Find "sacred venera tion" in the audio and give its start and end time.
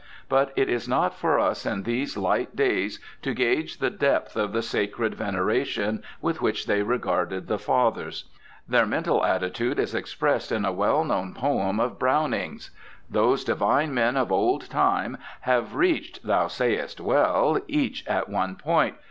4.63-6.01